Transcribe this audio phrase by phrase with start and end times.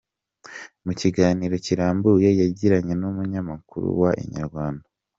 [0.85, 4.85] Mu kiganiro kirambuye yagiranye n’umunyamakuru wa Inyarwanda.